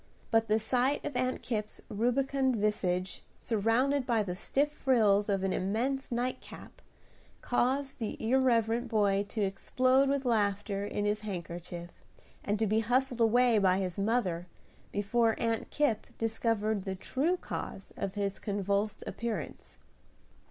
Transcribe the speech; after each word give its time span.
But 0.31 0.47
the 0.47 0.57
sight 0.57 1.05
of 1.05 1.15
Aunt 1.15 1.43
Kipp's 1.43 1.79
rubicund 1.87 2.55
visage, 2.55 3.21
surrounded 3.37 4.03
by 4.07 4.23
the 4.23 4.33
stiff 4.33 4.71
frills 4.71 5.29
of 5.29 5.43
an 5.43 5.53
immense 5.53 6.11
nightcap, 6.11 6.81
caused 7.41 7.99
the 7.99 8.17
irreverent 8.19 8.87
boy 8.89 9.27
to 9.29 9.43
explode 9.43 10.09
with 10.09 10.25
laughter 10.25 10.83
in 10.87 11.05
his 11.05 11.19
handkerchief, 11.19 11.91
and 12.43 12.57
to 12.57 12.65
be 12.65 12.79
hustled 12.79 13.21
away 13.21 13.59
by 13.59 13.77
his 13.77 13.99
mother 13.99 14.47
before 14.91 15.35
Aunt 15.39 15.69
Kipp 15.69 16.07
discovered 16.17 16.83
the 16.83 16.95
true 16.95 17.37
cause 17.37 17.93
of 17.95 18.15
his 18.15 18.39
convulsed 18.39 19.03
appearance. 19.05 19.77